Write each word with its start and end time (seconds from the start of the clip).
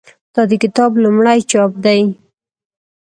دا 0.33 0.41
د 0.49 0.53
کتاب 0.63 0.91
لومړی 1.03 1.39
چاپ 1.51 1.71
دی. 1.83 2.01